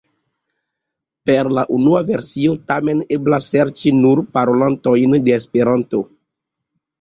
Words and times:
Per 1.29 1.43
la 1.57 1.65
unua 1.75 2.01
versio 2.07 2.55
tamen 2.71 3.03
eblas 3.19 3.51
serĉi 3.53 3.93
nur 3.99 4.23
parolantojn 4.39 5.15
de 5.29 5.37
Esperanto. 5.43 6.03